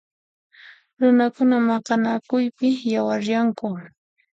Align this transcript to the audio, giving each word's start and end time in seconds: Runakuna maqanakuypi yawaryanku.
Runakuna 0.99 1.57
maqanakuypi 1.67 2.67
yawaryanku. 2.93 3.67